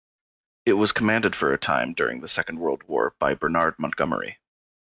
[0.65, 4.39] It was commanded for a time, during the Second World War, by Bernard Montgomery.